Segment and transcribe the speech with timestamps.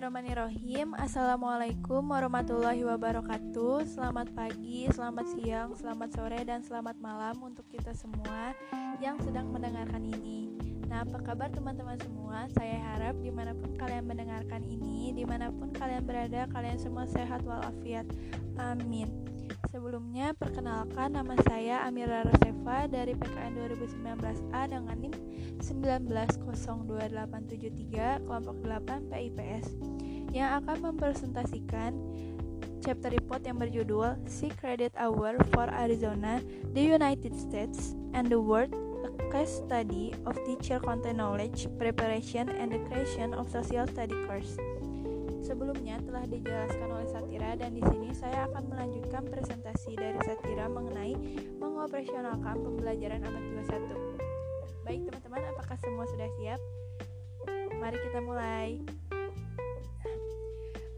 [0.00, 0.96] Bismillahirrahmanirrahim.
[0.96, 3.84] Assalamualaikum warahmatullahi wabarakatuh.
[3.84, 8.56] Selamat pagi, selamat siang, selamat sore, dan selamat malam Untuk kita semua
[9.04, 10.56] yang sedang mendengarkan ini.
[10.88, 12.48] Nah apa kabar teman-teman semua?
[12.56, 17.04] Saya harap di mana pun kalian mendengarkan ini Di mana pun kalian berada Kalian semua
[17.04, 18.08] sehat walafiat.
[18.56, 19.39] Amin
[19.70, 25.14] Sebelumnya perkenalkan nama saya Amira Rosefa dari PKN 2019A dengan NIM
[25.62, 29.70] 1902873 kelompok 8 PIPS
[30.34, 31.94] yang akan mempresentasikan
[32.82, 36.42] chapter report yang berjudul Sea Credit Hour for Arizona,
[36.74, 38.74] the United States, and the World
[39.06, 44.58] A Case Study of Teacher Content Knowledge, Preparation, and the Creation of Social Study Course
[45.50, 51.18] sebelumnya telah dijelaskan oleh Satira dan di sini saya akan melanjutkan presentasi dari Satira mengenai
[51.58, 54.86] mengoperasionalkan pembelajaran abad 21.
[54.86, 56.60] Baik teman-teman, apakah semua sudah siap?
[57.82, 58.99] Mari kita mulai.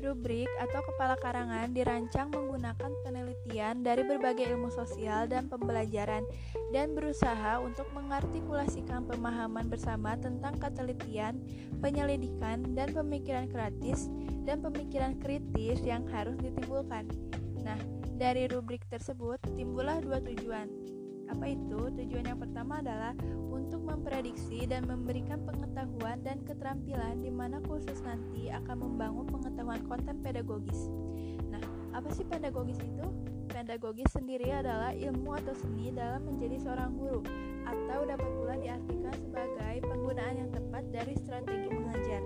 [0.00, 6.24] Rubrik atau kepala karangan dirancang menggunakan penelitian dari berbagai ilmu sosial dan pembelajaran
[6.72, 11.36] dan berusaha untuk mengartikulasikan pemahaman bersama tentang ketelitian,
[11.84, 14.08] penyelidikan, dan pemikiran kritis
[14.48, 17.04] dan pemikiran kritis yang harus ditimbulkan.
[17.60, 17.76] Nah,
[18.16, 20.68] dari rubrik tersebut timbullah dua tujuan
[21.30, 21.80] apa itu?
[21.94, 23.14] Tujuan yang pertama adalah
[23.48, 30.18] untuk memprediksi dan memberikan pengetahuan dan keterampilan di mana kursus nanti akan membangun pengetahuan konten
[30.20, 30.90] pedagogis.
[31.48, 31.62] Nah,
[31.94, 33.06] apa sih pedagogis itu?
[33.50, 37.22] Pedagogis sendiri adalah ilmu atau seni dalam menjadi seorang guru
[37.66, 42.22] atau dapat pula diartikan sebagai penggunaan yang tepat dari strategi mengajar.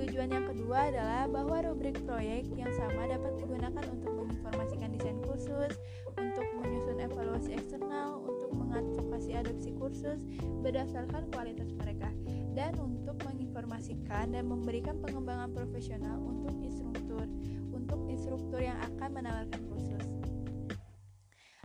[0.00, 5.76] Tujuan yang kedua adalah bahwa rubrik proyek yang sama dapat digunakan untuk menginformasikan desain kursus,
[6.16, 8.24] untuk menyusun evaluasi eksternal,
[8.70, 10.22] mengadvokasi adopsi kursus
[10.62, 12.14] berdasarkan kualitas mereka
[12.54, 17.26] dan untuk menginformasikan dan memberikan pengembangan profesional untuk instruktur
[17.74, 20.06] untuk instruktur yang akan menawarkan kursus.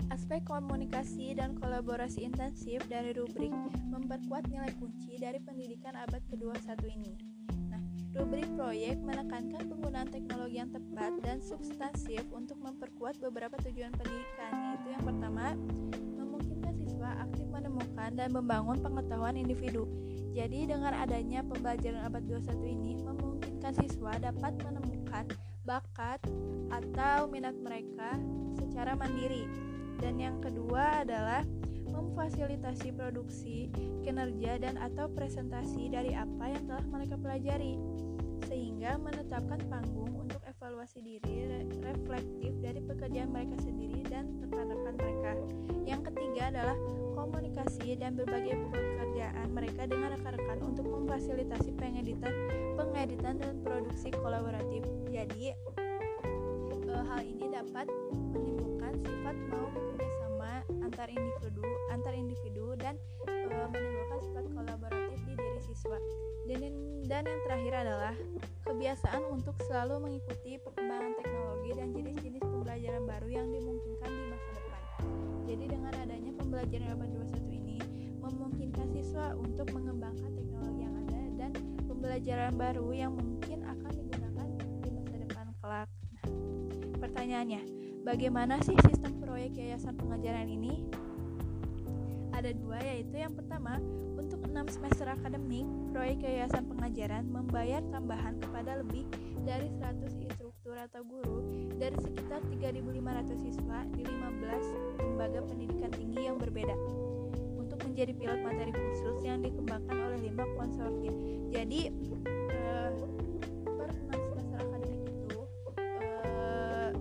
[0.10, 3.54] Aspek komunikasi dan kolaborasi intensif dari rubrik
[3.90, 7.14] memperkuat nilai kunci dari pendidikan abad ke-21 ini.
[7.70, 7.82] Nah,
[8.16, 14.88] rubrik proyek menekankan penggunaan teknologi yang tepat dan substansif untuk memperkuat beberapa tujuan pendidikan, yaitu
[14.96, 15.46] yang pertama,
[17.06, 19.86] siswa aktif menemukan dan membangun pengetahuan individu.
[20.34, 25.30] Jadi dengan adanya pembelajaran abad 21 ini memungkinkan siswa dapat menemukan
[25.70, 26.18] bakat
[26.74, 28.18] atau minat mereka
[28.58, 29.46] secara mandiri.
[30.02, 31.46] Dan yang kedua adalah
[31.94, 33.70] memfasilitasi produksi,
[34.02, 37.78] kinerja dan atau presentasi dari apa yang telah mereka pelajari
[38.50, 45.32] sehingga menetapkan panggung untuk evaluasi diri re reflektif dari pekerjaan mereka sendiri dan rekan-rekan mereka.
[45.86, 46.78] Yang ketiga adalah
[47.36, 52.32] komunikasi dan berbagai pekerjaan mereka dengan rekan-rekan untuk memfasilitasi pengeditan,
[52.80, 54.88] pengeditan dan produksi kolaboratif.
[55.12, 57.92] Jadi e, hal ini dapat
[58.32, 62.96] menimbulkan sifat mau bekerja sama antar individu, antar individu dan
[63.28, 66.00] e, menimbulkan sifat kolaboratif di diri siswa.
[66.48, 66.72] Dan,
[67.04, 68.16] dan yang terakhir adalah
[68.64, 74.82] kebiasaan untuk selalu mengikuti perkembangan teknologi dan jenis-jenis pembelajaran baru yang dimungkinkan di masa depan.
[75.46, 77.25] Jadi dengan adanya pembelajaran abad 21 ini
[79.16, 81.52] memungkinkan siswa untuk mengembangkan teknologi yang ada dan
[81.88, 84.48] pembelajaran baru yang mungkin akan digunakan
[84.84, 85.90] di masa depan kelak.
[86.12, 86.28] Nah,
[87.00, 87.62] pertanyaannya,
[88.04, 90.84] bagaimana sih sistem proyek yayasan pengajaran ini?
[92.36, 93.80] Ada dua, yaitu yang pertama,
[94.20, 95.64] untuk 6 semester akademik,
[95.96, 99.08] proyek yayasan pengajaran membayar tambahan kepada lebih
[99.48, 101.40] dari 100 instruktur atau guru
[101.80, 106.76] dari sekitar 3.500 siswa di 15 lembaga pendidikan tinggi yang berbeda
[107.96, 111.16] menjadi pilot materi khusus yang dikembangkan oleh lima konsorsium.
[111.48, 111.96] Jadi,
[112.52, 112.92] eh,
[113.64, 115.40] per 6 semester akademik itu,
[115.80, 116.92] eh,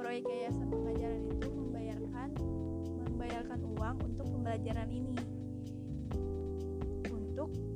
[0.00, 1.48] proyek yayasan itu
[3.04, 5.20] membayarkan uang untuk pembelajaran ini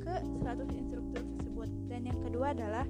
[0.01, 1.69] ke 100 instruktur tersebut.
[1.93, 2.89] Dan yang kedua adalah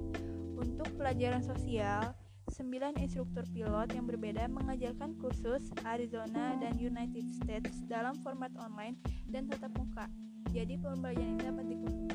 [0.55, 2.15] untuk pelajaran sosial,
[2.57, 8.97] 9 instruktur pilot yang berbeda mengajarkan kursus Arizona dan United States dalam format online
[9.29, 10.09] dan tatap muka.
[10.49, 11.65] Jadi pembelajaran ini dapat,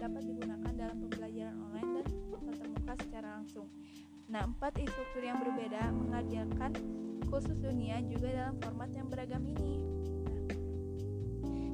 [0.03, 2.05] dapat digunakan dalam pembelajaran online dan
[2.43, 3.71] tatap muka secara langsung.
[4.27, 6.71] Nah, empat instruktur yang berbeda mengajarkan
[7.31, 9.79] kursus dunia juga dalam format yang beragam ini.
[9.79, 10.43] Nah,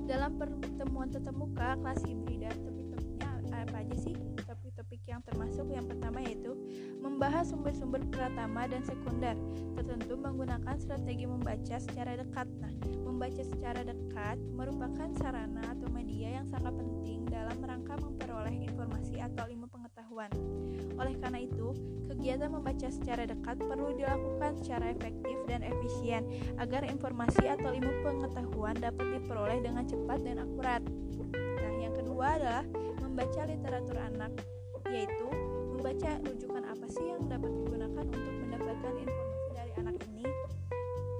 [0.04, 2.52] dalam pertemuan tatap muka kelas hibrida
[3.58, 4.27] apa aja sih
[4.88, 6.56] topik-topik yang termasuk yang pertama yaitu
[7.04, 9.36] membahas sumber-sumber pratama dan sekunder
[9.76, 12.48] tertentu menggunakan strategi membaca secara dekat.
[12.56, 12.72] Nah,
[13.04, 19.44] membaca secara dekat merupakan sarana atau media yang sangat penting dalam rangka memperoleh informasi atau
[19.44, 20.32] ilmu pengetahuan.
[20.96, 21.76] Oleh karena itu,
[22.08, 26.24] kegiatan membaca secara dekat perlu dilakukan secara efektif dan efisien
[26.56, 30.80] agar informasi atau ilmu pengetahuan dapat diperoleh dengan cepat dan akurat.
[31.36, 32.64] Nah, yang kedua adalah
[33.04, 34.32] membaca literatur anak,
[34.92, 35.28] yaitu
[35.74, 40.26] membaca rujukan apa sih yang dapat digunakan untuk mendapatkan informasi dari anak ini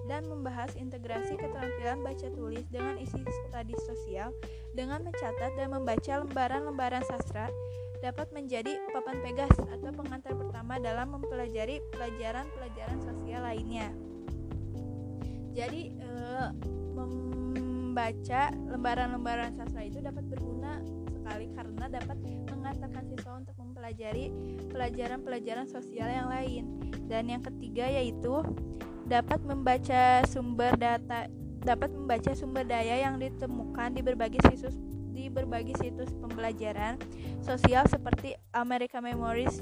[0.09, 4.33] dan membahas integrasi keterampilan baca tulis dengan isi studi sosial
[4.73, 7.53] dengan mencatat dan membaca lembaran-lembaran sastra
[8.01, 13.91] dapat menjadi papan pegas atau pengantar pertama dalam mempelajari pelajaran-pelajaran sosial lainnya.
[15.51, 16.11] Jadi e,
[16.95, 20.79] membaca lembaran-lembaran sastra itu dapat berguna
[21.29, 22.17] sekali karena dapat
[22.49, 24.33] mengantarkan siswa untuk mempelajari
[24.73, 26.81] pelajaran-pelajaran sosial yang lain.
[27.05, 28.41] Dan yang ketiga yaitu
[29.05, 31.29] dapat membaca sumber data
[31.61, 34.73] dapat membaca sumber daya yang ditemukan di berbagai situs
[35.13, 36.97] di berbagai situs pembelajaran
[37.45, 39.61] sosial seperti America Memories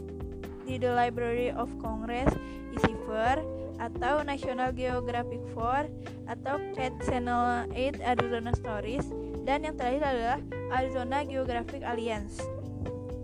[0.70, 2.30] di The Library of Congress,
[2.78, 3.42] EasyFair,
[3.82, 9.06] atau National Geographic 4 atau Cat Channel 8 Arizona Stories
[9.46, 10.38] dan yang terakhir adalah
[10.74, 12.42] Arizona Geographic Alliance.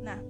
[0.06, 0.22] Nah,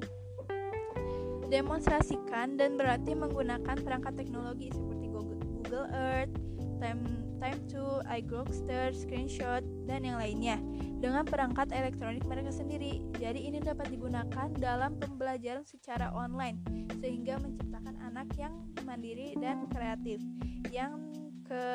[1.53, 6.33] demonstrasikan dan berarti menggunakan perangkat teknologi seperti Google, Earth,
[6.81, 10.63] Time Time to iGlobster, Screenshot, dan yang lainnya
[11.03, 13.03] dengan perangkat elektronik mereka sendiri.
[13.19, 16.63] Jadi ini dapat digunakan dalam pembelajaran secara online
[17.03, 18.55] sehingga menciptakan anak yang
[18.87, 20.23] mandiri dan kreatif.
[20.71, 21.03] Yang
[21.51, 21.67] ke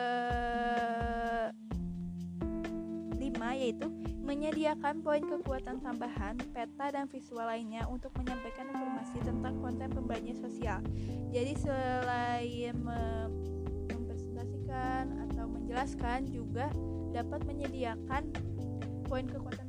[3.27, 3.91] lima yaitu
[4.23, 10.79] menyediakan poin kekuatan tambahan, peta dan visual lainnya untuk menyampaikan informasi tentang konten pembelajaran sosial.
[11.31, 12.75] Jadi selain
[13.91, 15.27] mempresentasikan
[15.77, 16.73] menjelaskan juga
[17.13, 18.33] dapat menyediakan
[19.05, 19.66] poin kekuatan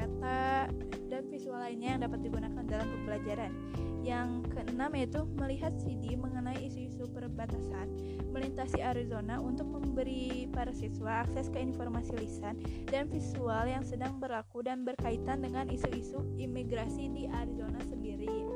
[0.00, 0.72] peta
[1.12, 3.52] dan visual lainnya yang dapat digunakan dalam pembelajaran.
[4.00, 7.92] Yang keenam yaitu melihat CD mengenai isu-isu perbatasan
[8.32, 12.56] melintasi Arizona untuk memberi para siswa akses ke informasi lisan
[12.88, 18.48] dan visual yang sedang berlaku dan berkaitan dengan isu-isu imigrasi di Arizona sendiri.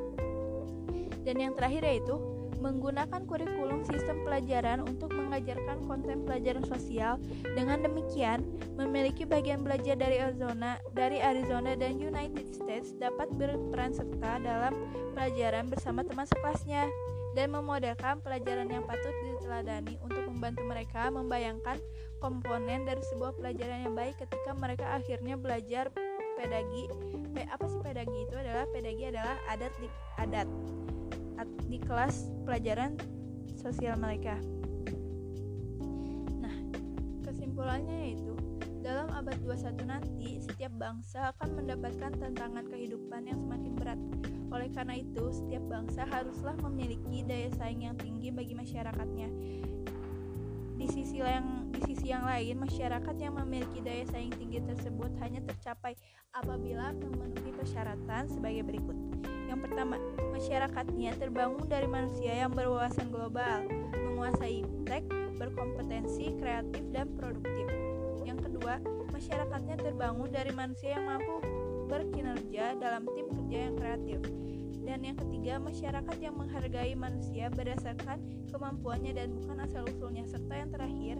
[1.29, 2.17] Dan yang terakhir yaitu
[2.65, 7.21] menggunakan kurikulum sistem pelajaran untuk mengajarkan konten pelajaran sosial.
[7.53, 8.41] Dengan demikian,
[8.81, 14.73] memiliki bagian belajar dari Arizona, dari Arizona dan United States dapat berperan serta dalam
[15.13, 16.89] pelajaran bersama teman sekelasnya
[17.37, 21.77] dan memodelkan pelajaran yang patut diteladani untuk membantu mereka membayangkan
[22.23, 25.93] komponen dari sebuah pelajaran yang baik ketika mereka akhirnya belajar
[26.39, 26.89] pedagi.
[27.45, 29.91] apa sih pedagi itu adalah pedagi adalah adat di
[30.23, 30.47] adat
[31.69, 32.97] di kelas pelajaran
[33.57, 34.37] sosial mereka.
[36.41, 36.57] Nah,
[37.25, 38.35] kesimpulannya yaitu
[38.85, 44.01] dalam abad 21 nanti setiap bangsa akan mendapatkan tantangan kehidupan yang semakin berat.
[44.53, 49.33] Oleh karena itu, setiap bangsa haruslah memiliki daya saing yang tinggi bagi masyarakatnya.
[50.75, 55.43] Di sisi yang di sisi yang lain, masyarakat yang memiliki daya saing tinggi tersebut hanya
[55.47, 55.95] tercapai
[56.35, 58.97] apabila memenuhi persyaratan sebagai berikut.
[59.47, 59.97] Yang pertama,
[60.35, 65.07] masyarakatnya terbangun dari manusia yang berwawasan global, menguasai tech,
[65.39, 67.67] berkompetensi, kreatif, dan produktif.
[68.27, 68.83] Yang kedua,
[69.15, 71.39] masyarakatnya terbangun dari manusia yang mampu
[71.87, 74.19] berkinerja dalam tim kerja yang kreatif.
[74.85, 78.21] Dan yang ketiga, masyarakat yang menghargai manusia berdasarkan
[78.53, 80.29] kemampuannya dan bukan asal-usulnya.
[80.29, 81.17] Serta yang terakhir,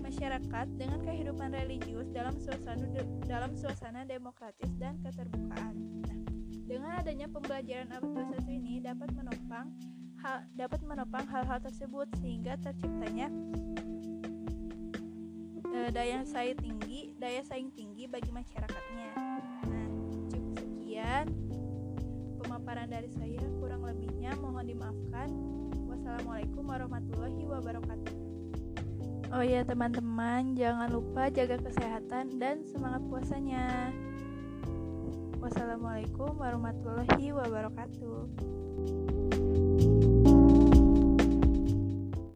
[0.00, 2.84] masyarakat dengan kehidupan religius dalam suasana
[3.24, 5.74] dalam suasana demokratis dan keterbukaan.
[6.04, 6.18] Nah,
[6.64, 9.72] dengan adanya pembelajaran abad 21 ini dapat menopang
[10.24, 13.28] hal, dapat menopang hal-hal tersebut sehingga terciptanya
[15.72, 19.08] e, daya saing tinggi, daya saing tinggi bagi masyarakatnya.
[19.68, 19.88] Nah,
[20.32, 21.43] cukup sekian
[22.74, 25.30] pemaparan dari saya, kurang lebihnya mohon dimaafkan.
[25.86, 28.14] Wassalamualaikum warahmatullahi wabarakatuh.
[29.30, 33.94] Oh ya teman-teman, jangan lupa jaga kesehatan dan semangat puasanya.
[35.38, 38.26] Wassalamualaikum warahmatullahi wabarakatuh.